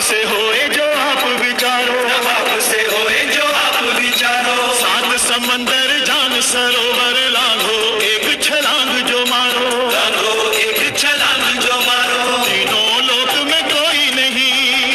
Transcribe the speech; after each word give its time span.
से 0.00 0.16
होए 0.16 0.68
जो 0.68 0.84
आप 0.84 1.24
विचारो। 1.40 1.98
आप 2.28 2.60
से 2.60 2.80
होए 2.82 3.24
जो 3.24 3.42
आप 3.42 3.82
विचारो 3.82 4.74
सात 4.74 5.18
समंदर, 5.20 6.04
जान 6.04 6.40
सरोवर, 6.40 7.30
लाघो, 7.30 8.00
एक 8.00 8.42
छलांग 8.42 9.04
जो 9.06 9.24
मारो। 9.26 9.90
लाघो 9.90 10.52
एक 10.52 10.98
छलांग 10.98 11.58
जो 11.60 11.74
मारो 11.80 12.44
तीनों 12.44 13.02
लोक 13.02 13.32
में 13.50 13.62
कोई 13.68 14.10
नहीं। 14.14 14.92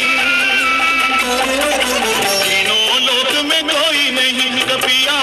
तीनों 2.42 3.00
लोक 3.00 3.44
में 3.44 3.62
कोई 3.64 4.10
नहीं। 4.10 4.60
कपिया 4.60 5.15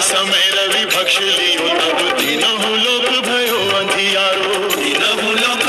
समय 0.00 0.50
रवि 0.54 0.84
भक्ष 0.86 1.18
लियो 1.20 1.68
तब 1.78 2.18
दिन 2.18 2.42
लोक 2.84 3.06
भयो 3.26 3.60
अंधियारो। 3.78 4.52
दीनहु 4.74 5.32
लोक 5.32 5.65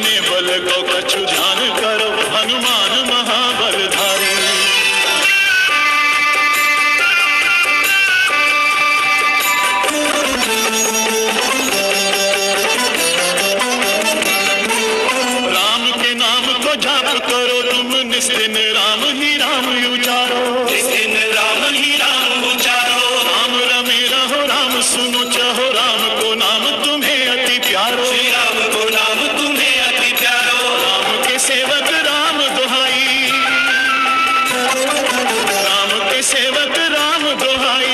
अपने 0.00 0.20
बल 0.20 0.46
को 0.64 0.82
कछु 0.82 1.20
ध्यान 1.26 1.58
करो, 1.76 2.08
हनुमान 2.32 2.92
महाबल 3.08 3.76
धारे। 3.94 4.30
राम 15.52 15.84
के 15.92 16.14
नाम 16.14 16.46
को 16.64 16.74
जाप 16.76 17.08
करो, 17.28 17.60
तुम 17.62 17.92
निस्तिन 18.08 18.56
राम 18.78 19.04
ही 19.20 19.36
राम, 19.36 19.70
यू 19.76 19.96
Ohio. 37.52 37.89